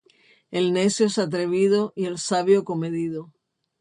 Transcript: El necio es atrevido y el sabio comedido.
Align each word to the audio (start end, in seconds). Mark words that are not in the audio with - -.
El 0.49 0.73
necio 0.73 1.05
es 1.05 1.19
atrevido 1.19 1.93
y 1.95 2.05
el 2.05 2.17
sabio 2.17 2.63
comedido. 2.65 3.31